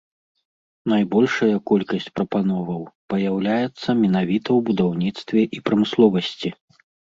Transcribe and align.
Найбольшая 0.93 1.57
колькасць 1.71 2.07
прапановаў 2.15 2.81
паяўляецца 3.15 3.89
менавіта 4.01 4.43
ў 4.57 4.59
будаўніцтве 4.73 5.41
і 5.59 5.63
прамысловасці. 5.71 6.49